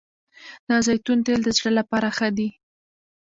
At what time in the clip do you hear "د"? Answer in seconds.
0.67-0.69, 1.43-1.49